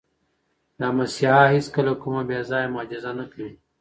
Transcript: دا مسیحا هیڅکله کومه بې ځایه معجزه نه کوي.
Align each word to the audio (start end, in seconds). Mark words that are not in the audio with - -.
دا 0.79 0.87
مسیحا 0.97 1.43
هیڅکله 1.55 1.93
کومه 2.01 2.21
بې 2.29 2.39
ځایه 2.49 2.73
معجزه 2.75 3.11
نه 3.19 3.25
کوي. 3.31 3.51